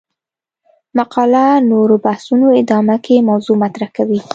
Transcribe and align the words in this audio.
مقاله 0.97 1.45
نورو 1.71 1.95
بحثونو 2.05 2.47
ادامه 2.61 2.95
کې 3.05 3.25
موضوع 3.29 3.55
مطرح 3.63 3.89
کوي. 3.97 4.19